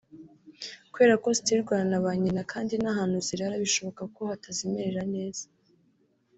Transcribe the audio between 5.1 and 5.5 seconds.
neza